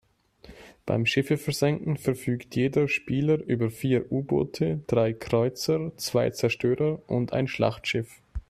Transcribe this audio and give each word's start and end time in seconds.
Beim 0.87 1.05
Schiffe 1.05 1.37
versenken 1.37 1.95
verfügt 1.95 2.55
jeder 2.55 2.87
Spieler 2.87 3.37
über 3.39 3.69
vier 3.69 4.11
U-Boote, 4.11 4.81
drei 4.87 5.13
Kreuzer, 5.13 5.91
zwei 5.95 6.31
Zerstörer 6.31 7.07
und 7.07 7.33
ein 7.33 7.47
Schlachtschiff. 7.47 8.19